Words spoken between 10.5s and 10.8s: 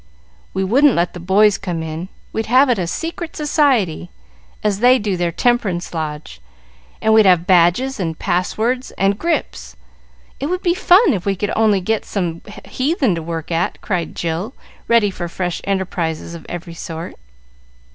be